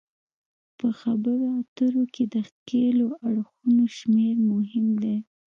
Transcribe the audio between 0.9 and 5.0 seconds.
خبرو اترو کې د ښکیلو اړخونو شمیر مهم